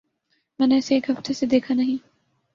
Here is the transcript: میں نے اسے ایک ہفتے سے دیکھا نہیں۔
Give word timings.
میں 0.59 0.67
نے 0.67 0.77
اسے 0.77 0.95
ایک 0.95 1.09
ہفتے 1.09 1.33
سے 1.33 1.45
دیکھا 1.45 1.73
نہیں۔ 1.73 1.97